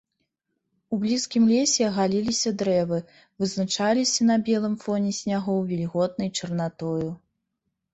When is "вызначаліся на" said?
3.45-4.41